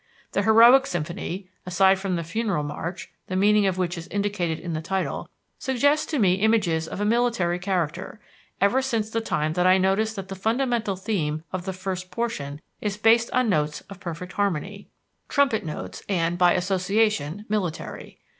The 0.31 0.41
Heroic 0.41 0.87
Symphony 0.87 1.47
(aside 1.67 1.99
from 1.99 2.15
the 2.15 2.23
funeral 2.23 2.63
march, 2.63 3.11
the 3.27 3.35
meaning 3.35 3.67
of 3.67 3.77
which 3.77 3.99
is 3.99 4.07
indicated 4.07 4.57
in 4.59 4.73
the 4.73 4.81
title) 4.81 5.29
suggests 5.59 6.07
to 6.07 6.17
me 6.17 6.37
images 6.41 6.87
of 6.87 6.99
a 6.99 7.05
military 7.05 7.59
character, 7.59 8.19
ever 8.59 8.81
since 8.81 9.11
the 9.11 9.21
time 9.21 9.53
that 9.53 9.67
I 9.67 9.77
noticed 9.77 10.15
that 10.15 10.27
the 10.27 10.33
fundamental 10.35 10.95
theme 10.95 11.43
of 11.53 11.65
the 11.65 11.71
first 11.73 12.09
portion 12.09 12.61
is 12.81 12.97
based 12.97 13.29
on 13.29 13.47
notes 13.47 13.81
of 13.91 13.99
perfect 13.99 14.33
harmony 14.33 14.87
trumpet 15.29 15.63
notes 15.63 16.01
and, 16.09 16.35
by 16.35 16.53
association, 16.53 17.45
military. 17.47 18.17